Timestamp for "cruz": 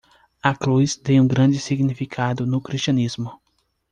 0.55-0.95